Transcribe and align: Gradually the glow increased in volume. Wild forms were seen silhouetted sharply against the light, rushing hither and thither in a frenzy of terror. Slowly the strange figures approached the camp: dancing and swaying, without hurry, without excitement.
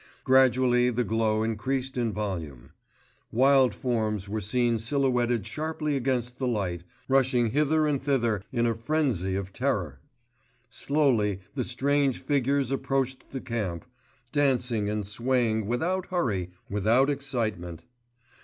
Gradually 0.23 0.89
the 0.89 1.03
glow 1.03 1.43
increased 1.43 1.95
in 1.95 2.11
volume. 2.11 2.71
Wild 3.31 3.75
forms 3.75 4.27
were 4.27 4.41
seen 4.41 4.79
silhouetted 4.79 5.45
sharply 5.45 5.95
against 5.95 6.39
the 6.39 6.47
light, 6.47 6.83
rushing 7.07 7.51
hither 7.51 7.85
and 7.85 8.01
thither 8.01 8.41
in 8.51 8.65
a 8.65 8.73
frenzy 8.73 9.35
of 9.35 9.53
terror. 9.53 9.99
Slowly 10.71 11.41
the 11.53 11.63
strange 11.63 12.17
figures 12.23 12.71
approached 12.71 13.29
the 13.29 13.41
camp: 13.41 13.85
dancing 14.31 14.89
and 14.89 15.05
swaying, 15.05 15.67
without 15.67 16.07
hurry, 16.07 16.49
without 16.67 17.07
excitement. 17.11 17.83